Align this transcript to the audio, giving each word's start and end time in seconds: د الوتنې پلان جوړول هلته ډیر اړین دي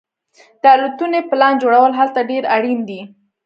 د 0.61 0.63
الوتنې 0.75 1.21
پلان 1.29 1.53
جوړول 1.63 1.91
هلته 1.99 2.19
ډیر 2.31 2.43
اړین 2.55 2.79
دي 2.89 3.01